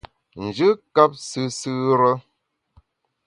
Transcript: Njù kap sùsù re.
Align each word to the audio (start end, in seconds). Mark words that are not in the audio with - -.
Njù 0.45 0.69
kap 0.95 1.11
sùsù 1.29 1.73
re. 1.99 2.11